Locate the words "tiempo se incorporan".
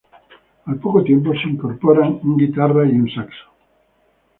1.03-2.19